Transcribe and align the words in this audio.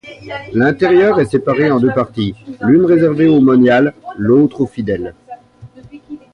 L'intérieur 0.53 1.19
est 1.19 1.29
séparé 1.29 1.69
en 1.69 1.79
deux 1.79 1.93
parties, 1.93 2.33
l'une 2.61 2.85
réservée 2.85 3.27
aux 3.27 3.39
moniales, 3.39 3.93
l'autre 4.17 4.61
aux 4.61 4.65
fidèles. 4.65 5.13